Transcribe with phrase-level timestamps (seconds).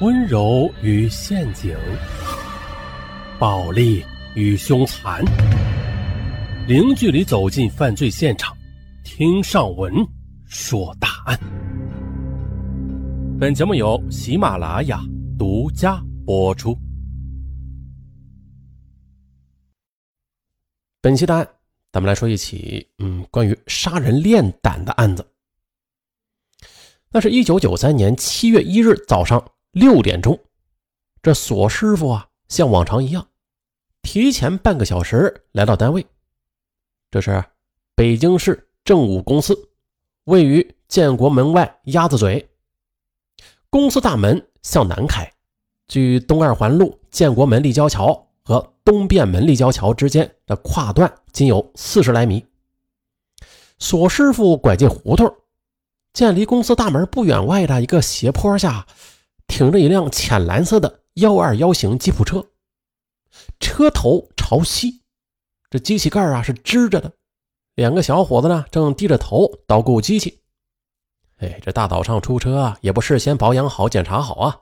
[0.00, 1.76] 温柔与陷阱，
[3.38, 4.02] 暴力
[4.34, 5.22] 与凶残，
[6.66, 8.56] 零距离走进犯罪现场，
[9.04, 9.92] 听上文
[10.46, 11.38] 说大案。
[13.38, 15.02] 本节目由喜马拉雅
[15.38, 16.74] 独家播出。
[21.02, 21.46] 本期的案，
[21.92, 25.30] 咱们来说一起嗯关于杀人练胆的案子。
[27.10, 29.38] 那是一九九三年七月一日早上。
[29.72, 30.36] 六点钟，
[31.22, 33.28] 这索师傅啊，像往常一样，
[34.02, 36.04] 提前半个小时来到单位。
[37.08, 37.44] 这是
[37.94, 39.56] 北京市政务公司，
[40.24, 42.50] 位于建国门外鸭子嘴。
[43.68, 45.32] 公司大门向南开，
[45.86, 52.44] 距东二环路建国门立交桥和东便门立交桥之间的跨段仅有四十来米。
[53.78, 55.32] 索师傅拐进胡同，
[56.12, 58.88] 见离公司大门不远外的一个斜坡下。
[59.50, 62.46] 停着一辆浅蓝色的幺二幺型吉普车，
[63.58, 65.02] 车头朝西，
[65.68, 67.12] 这机器盖啊是支着的。
[67.74, 70.40] 两个小伙子呢正低着头捣鼓机器。
[71.38, 74.60] 哎，这大早上出车啊，也不事先保养好、检查好啊。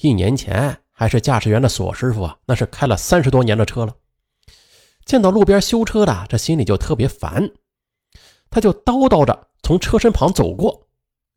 [0.00, 3.96] 一年前还是驾驶员的索师傅啊，那是开了三十多年的车了。
[5.06, 7.50] 见到路边修车的，这心里就特别烦，
[8.50, 10.88] 他就叨叨着从车身旁走过，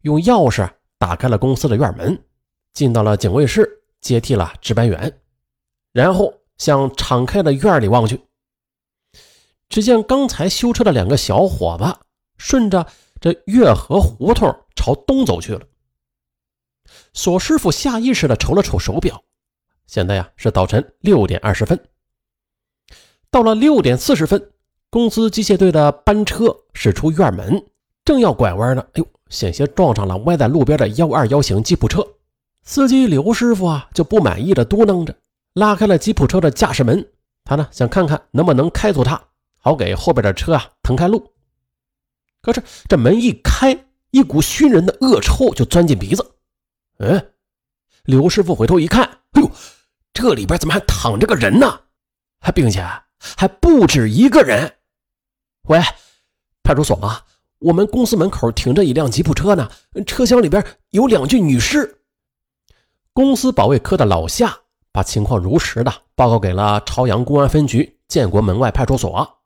[0.02, 0.70] 用钥匙。
[1.06, 2.20] 打开了公司的院门，
[2.74, 5.22] 进到了警卫室，接替了值班员，
[5.92, 8.20] 然后向敞开的院里望去。
[9.70, 11.96] 只见刚才修车的两个小伙子
[12.38, 12.88] 顺着
[13.22, 15.62] 这月河胡同朝东走去了。
[17.14, 19.24] 索师傅下意识地瞅了瞅手表，
[19.86, 21.80] 现在呀是早晨六点二十分。
[23.30, 24.54] 到了六点四十分，
[24.90, 27.64] 公司机械队的班车驶出院门，
[28.04, 29.08] 正要拐弯呢，哎呦！
[29.30, 32.06] 险些撞上了歪在路边的幺二幺型吉普车，
[32.64, 35.16] 司机刘师傅啊就不满意的嘟囔着，
[35.54, 37.08] 拉开了吉普车的驾驶门，
[37.44, 39.22] 他呢想看看能不能开走它，
[39.60, 41.32] 好给后边的车啊腾开路。
[42.42, 43.76] 可是这门一开，
[44.12, 46.36] 一股熏人的恶臭就钻进鼻子。
[47.00, 47.34] 嗯，
[48.04, 49.52] 刘师傅回头一看，哎呦，
[50.14, 51.82] 这里边怎么还躺着个人呢？
[52.40, 52.88] 还并且
[53.36, 54.76] 还不止一个人。
[55.64, 55.82] 喂，
[56.62, 57.22] 派出所吗？
[57.66, 59.68] 我们公司门口停着一辆吉普车呢，
[60.06, 62.02] 车厢里边有两具女尸。
[63.12, 64.56] 公司保卫科的老夏
[64.92, 69.40] 把情况如实的报告给了朝阳公安分局建国门外派出所。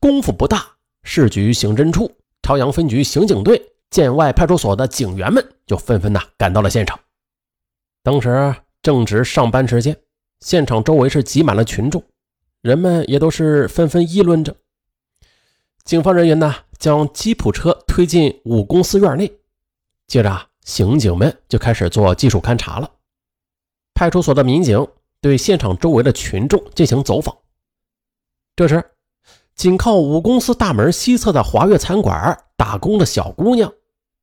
[0.00, 0.64] 功夫不大，
[1.02, 2.10] 市局刑侦处、
[2.42, 3.60] 朝阳分局刑警队、
[3.90, 6.98] 建外派出所的警员们就纷纷的赶到了现场。
[8.02, 9.94] 当时正值上班时间，
[10.40, 12.02] 现场周围是挤满了群众，
[12.62, 14.56] 人们也都是纷纷议论着。
[15.84, 16.54] 警方人员呢？
[16.78, 19.30] 将吉普车推进五公司院内，
[20.06, 22.90] 接着刑警们就开始做技术勘查了。
[23.94, 24.86] 派出所的民警
[25.20, 27.36] 对现场周围的群众进行走访。
[28.56, 28.82] 这时，
[29.54, 33.72] 紧靠五公司大门西侧的华悦餐馆打工的小姑娘，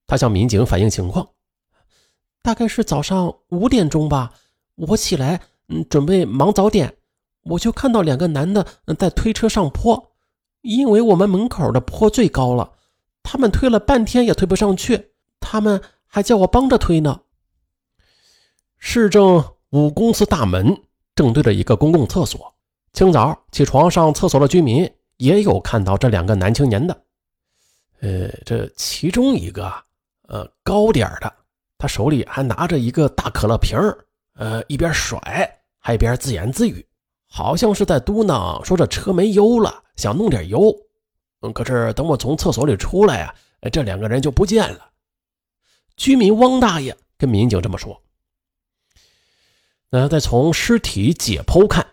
[0.08, 1.30] 她向民警反映情况：
[2.42, 4.34] 大概是早上五点钟吧，
[4.76, 6.98] 我起来，嗯，准备忙早点，
[7.44, 8.66] 我就看到两个男的
[9.00, 10.11] 在推车上坡。
[10.62, 12.72] 因为我们门口的坡最高了，
[13.24, 17.22] 他们推了半天也推不上去，他们还叫我帮着推呢。
[18.78, 20.82] 市政五公司大门
[21.16, 22.54] 正对着一个公共厕所，
[22.94, 27.04] 清早起床上厕所的居民也有看到这两个男青年的。
[28.00, 29.72] 呃，这其中一个，
[30.28, 31.32] 呃，高点的，
[31.78, 33.78] 他手里还拿着一个大可乐瓶
[34.34, 35.20] 呃，一边甩
[35.78, 36.86] 还一边自言自语。
[37.34, 40.70] 好像是在嘟囔，说这车没油了，想弄点油。
[41.40, 43.34] 嗯，可是等我从厕所里出来啊，
[43.72, 44.92] 这两个人就不见了。
[45.96, 48.04] 居民汪大爷跟民警这么说。
[49.90, 51.88] 那再从尸体解剖看，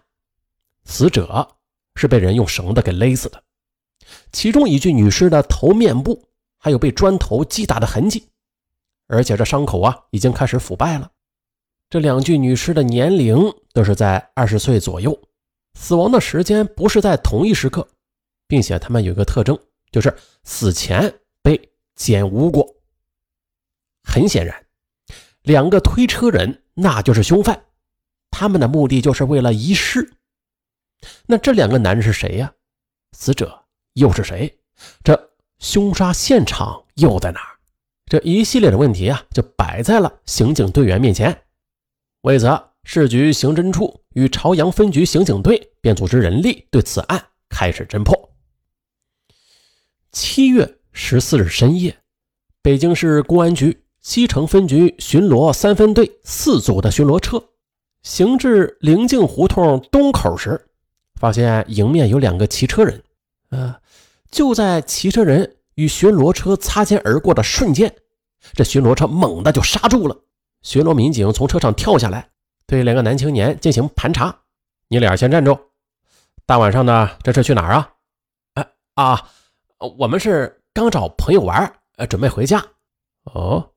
[0.84, 1.56] 死者
[1.94, 3.40] 是被人用绳子给勒死的，
[4.32, 6.28] 其中一具女尸的头面部
[6.58, 8.28] 还有被砖头击打的痕迹，
[9.06, 11.08] 而且这伤口啊已经开始腐败了。
[11.88, 13.38] 这两具女尸的年龄
[13.72, 15.16] 都是在二十岁左右。
[15.80, 17.88] 死亡的时间不是在同一时刻，
[18.48, 19.58] 并且他们有一个特征，
[19.92, 21.58] 就是死前被
[21.94, 22.66] 奸污过。
[24.02, 24.66] 很显然，
[25.42, 27.64] 两个推车人那就是凶犯，
[28.30, 30.12] 他们的目的就是为了遗失。
[31.26, 32.52] 那这两个男人是谁呀？
[33.12, 33.64] 死者
[33.94, 34.58] 又是谁？
[35.04, 35.30] 这
[35.60, 37.56] 凶杀现场又在哪儿？
[38.06, 41.44] 这一系列的问题啊，就摆在了刑警队员面前。
[42.22, 42.67] 为此。
[42.90, 48.30] 市局刑侦处与朝阳分局刑警队便组织人力对此案开始侦破。
[50.10, 51.94] 七月十四日深夜，
[52.62, 57.44] 北京市公安局西城分局巡逻三分队四组的巡逻车，
[58.02, 60.58] 行至灵境胡同东口时，
[61.20, 63.02] 发现迎面有两个骑车人。
[63.50, 63.76] 呃，
[64.30, 67.94] 就在骑车人与巡逻车擦肩而过的瞬间，
[68.54, 70.16] 这巡逻车猛地就刹住了。
[70.62, 72.30] 巡逻民警从车上跳下来，
[72.68, 74.42] 对两个男青年进行盘查
[74.88, 75.58] ：“你俩先站住！
[76.44, 77.94] 大晚上的，这是去哪儿啊
[78.54, 79.30] ？”“哎啊，
[79.96, 82.62] 我们是刚找朋友玩，呃，准备回家。
[83.24, 83.70] ”“哦，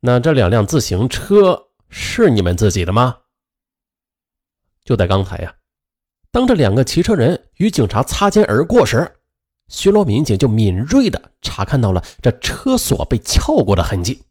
[0.00, 3.18] 那这两辆自行车是你们自己的吗？”
[4.82, 5.54] 就在刚才呀。
[6.30, 9.16] 当这两个骑车人与警察擦肩而过时，
[9.68, 14.24] 巡逻民警就敏锐地查看到了这车锁被撬过的痕迹。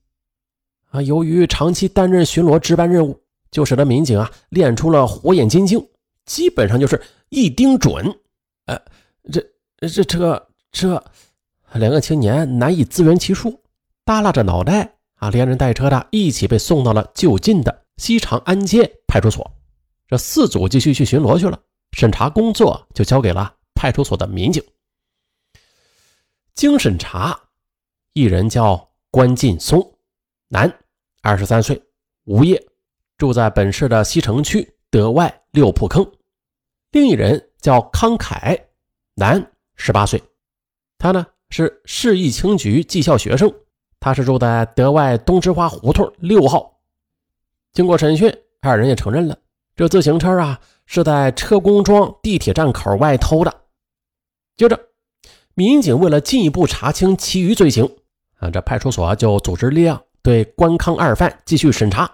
[0.90, 3.22] 啊，由于长期担任巡逻值班任务，
[3.52, 5.88] 就使得民警啊练出了火眼金睛，
[6.26, 8.20] 基本上就是一盯准。
[8.66, 8.80] 呃，
[9.32, 9.42] 这
[9.88, 11.04] 这这这，
[11.74, 13.52] 两个青年难以自圆其说，
[14.04, 19.52] 耷拉着脑袋啊，连人带车的一起被送到了就近的西长安街派出所。
[20.08, 21.60] 这四组继续去巡逻去了。
[21.92, 24.64] 审查工作就交给了派出所的民警。
[26.54, 27.40] 经审查，
[28.14, 29.96] 一人叫关劲松，
[30.50, 30.72] 男，
[31.22, 31.81] 二十三岁，
[32.25, 32.62] 无业，
[33.18, 36.04] 住在本市的西城区德外六铺坑；
[36.92, 38.60] 另一人叫康凯，
[39.13, 40.22] 男，十八岁，
[40.98, 43.50] 他呢是市义青局技校学生，
[44.00, 46.80] 他是住在德外东之花胡同六号。
[47.72, 49.38] 经过审讯，二人也承认了
[49.75, 50.60] 这自行车啊。
[50.92, 53.62] 是在车公庄地铁站口外偷的。
[54.57, 54.88] 接着，
[55.54, 57.88] 民警为了进一步查清其余罪行，
[58.40, 62.10] 啊，这派出所就组织力量对关康二犯继续审查。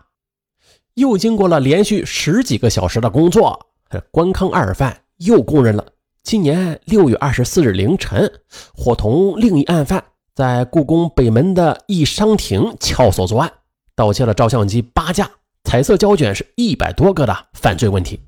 [0.95, 3.67] 又经过了连续十几个小时的工作，
[4.11, 5.85] 关康二犯又供认了
[6.23, 8.31] 今年六月二十四日凌晨，
[8.75, 10.03] 伙同另一案犯
[10.33, 13.51] 在故宫北门的一商亭撬锁作案，
[13.93, 15.29] 盗窃了照相机八架、
[15.63, 18.21] 彩色胶卷是一百多个的犯罪问题。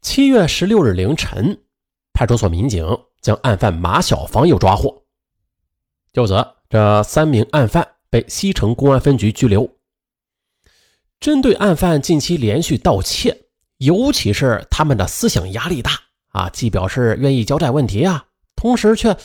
[0.00, 1.60] 七月十六日凌晨，
[2.12, 2.86] 派出所民警
[3.20, 5.02] 将案犯马小芳又抓获。
[6.12, 9.68] 就此，这三名案犯被西城公安分局拘留。
[11.18, 13.46] 针对案犯近期连续盗窃，
[13.78, 15.92] 尤其是他们的思想压力大
[16.28, 19.16] 啊，既表示愿意交代问题啊，同时却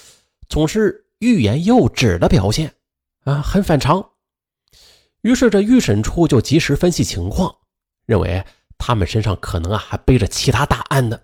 [0.48, 2.76] 总是欲言又止的表现
[3.26, 4.12] 啊，很反常。
[5.22, 7.58] 于是，这预审处就及时分析情况，
[8.06, 8.46] 认为。
[8.80, 11.20] 他们身上可能啊还背着其他大案呢。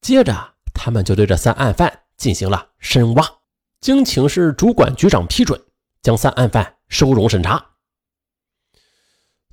[0.00, 3.28] 接着，他们就对这三案犯进行了深挖，
[3.80, 5.60] 经请示主管局长批准，
[6.02, 7.72] 将三案犯收容审查。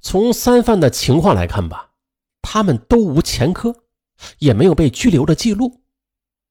[0.01, 1.91] 从三犯的情况来看吧，
[2.41, 3.83] 他们都无前科，
[4.37, 5.81] 也没有被拘留的记录。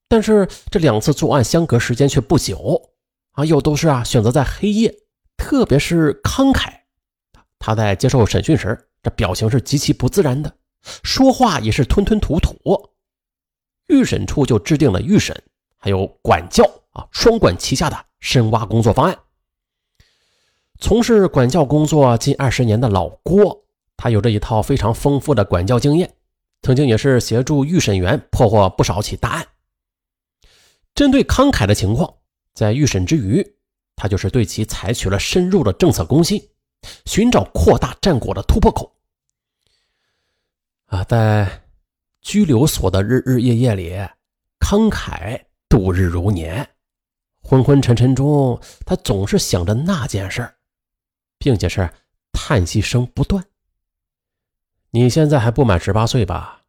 [0.08, 2.90] 但是这两次作案相隔时间却不久
[3.32, 4.94] 啊，又都是啊选择在黑夜，
[5.36, 6.84] 特别是康凯，
[7.58, 10.56] 他在接受审讯时，这表情是极其不自然的。
[11.02, 12.56] 说话也是吞吞吐吐，
[13.86, 15.42] 预审处就制定了预审
[15.78, 19.19] 还有管教啊双管齐下的深挖工作方案。
[20.80, 23.64] 从事管教工作近二十年的老郭，
[23.96, 26.14] 他有着一套非常丰富的管教经验，
[26.62, 29.46] 曾经也是协助预审员破获不少起大案。
[30.94, 32.12] 针对康凯的情况，
[32.54, 33.44] 在预审之余，
[33.96, 36.40] 他就是对其采取了深入的政策攻心，
[37.06, 38.93] 寻找扩大战果的突破口。
[40.86, 41.62] 啊，在
[42.20, 43.96] 拘留所的日日夜夜里，
[44.58, 46.69] 康凯度日如年。
[47.43, 50.48] 昏昏沉沉中，他总是想着那件事
[51.44, 51.89] 并且是
[52.32, 53.44] 叹息声不断。
[54.93, 56.63] 你现在还不满十八岁吧？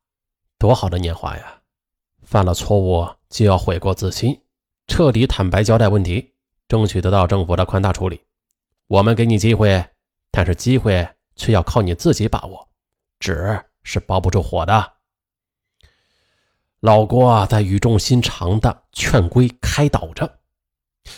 [0.59, 1.61] 多好的年华呀！
[2.23, 4.41] 犯了错误就要悔过自新，
[4.87, 6.33] 彻底坦白交代问题，
[6.67, 8.19] 争取得到政府的宽大处理。
[8.87, 9.83] 我们给你机会，
[10.29, 12.69] 但是机会却要靠你自己把握。
[13.19, 13.63] 纸。
[13.87, 14.93] 是包不住火的。
[16.79, 20.39] 老郭在语重心长的劝规开导着，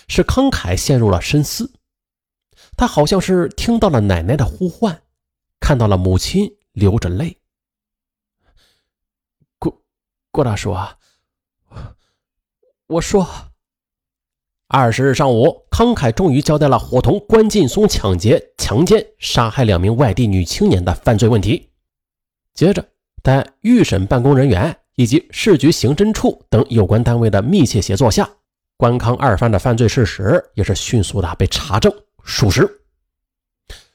[0.10, 1.77] 使康凯陷入了深思。
[2.78, 5.02] 他好像是听到了奶奶的呼唤，
[5.60, 7.36] 看到了母亲流着泪。
[9.58, 9.82] 郭
[10.30, 10.96] 郭大叔啊，
[12.86, 13.28] 我说，
[14.68, 21.72] 二十日上午，康凯终于交代了伙同关劲松抢劫、强奸、杀害两名外地女青年的犯罪问题。
[22.54, 22.88] 接着，
[23.24, 28.30] 在预审办公人员以及市局刑侦处等有关单位的密切协作下，
[28.78, 31.92] 关康二犯的犯罪事实也是迅速的被查证
[32.28, 32.82] 属实。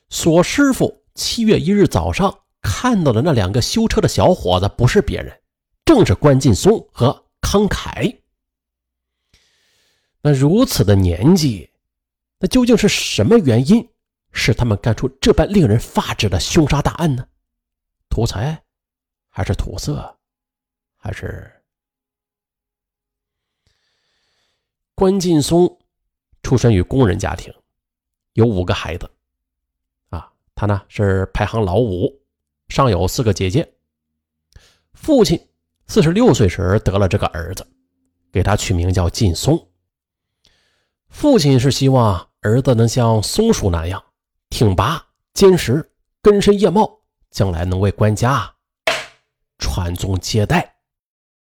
[0.08, 5.40] 索师傅七月一日早上看到的那两个修车的小伙子不是别人，
[5.84, 8.18] 正是关劲松和康凯。
[10.22, 11.70] 那如此的年纪，
[12.38, 13.86] 那究竟是什么原因
[14.32, 17.28] 使他们干出这般令人发指的凶杀大案呢？
[18.08, 18.62] 图财，
[19.28, 20.18] 还是土色，
[20.96, 21.52] 还是？
[24.94, 25.78] 关劲松
[26.42, 27.52] 出身于工人家庭，
[28.34, 29.10] 有五个孩子。
[30.10, 32.20] 啊，他呢是排行老五，
[32.68, 33.72] 上有四个姐姐。
[34.92, 35.48] 父亲
[35.86, 37.66] 四十六岁时得了这个儿子，
[38.30, 39.68] 给他取名叫劲松。
[41.08, 44.02] 父亲是希望儿子能像松鼠那样
[44.48, 45.90] 挺拔坚实、
[46.22, 48.54] 根深叶茂，将来能为官家
[49.58, 50.76] 传宗接代。